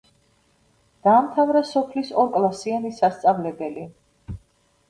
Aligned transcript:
დაამთავრა 1.07 1.61
სოფლის 1.73 2.09
ორკლასიანი 2.23 2.91
სასწავლებელი. 3.03 3.87